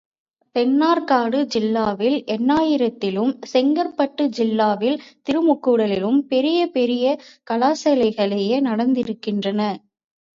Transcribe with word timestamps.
தென்னார்க்காடு 0.55 1.39
ஜில்லாவில் 1.55 2.15
எண்ணாயிரத்திலும், 2.27 3.33
செங்கற்பட்டு 3.51 4.23
ஜில்லாவில் 4.37 4.97
திருமுக்கூடலிலும் 5.25 6.19
பெரிய 6.27 6.59
பெரிய 6.69 7.05
கலாசாலைகளே 7.51 8.41
நடந்திருக்கின்றன. 8.61 9.61